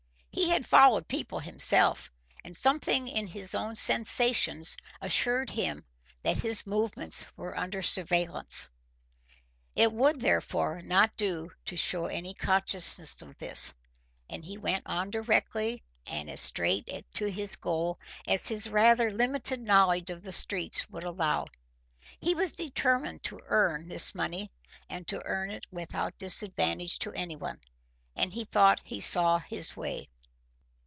[0.33, 2.09] He had followed people himself,
[2.43, 5.83] and something in his own sensations assured him
[6.23, 8.69] that his movements were under surveillance.
[9.75, 13.73] It would, therefore, not do to show any consciousness of this,
[14.29, 19.61] and he went on directly and as straight to his goal as his rather limited
[19.61, 21.45] knowledge of the streets would allow.
[22.19, 24.47] He was determined to earn this money
[24.89, 27.59] and to earn it without disadvantage to anyone.
[28.17, 30.07] And he thought he saw his way.